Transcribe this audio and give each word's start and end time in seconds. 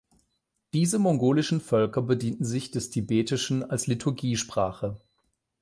Diese 0.73 0.97
mongolischen 0.97 1.61
Völker 1.61 2.01
bedienten 2.01 2.43
sich 2.43 2.71
des 2.71 2.89
Tibetischen 2.89 3.63
als 3.69 3.85
Liturgiesprache. 3.85 4.99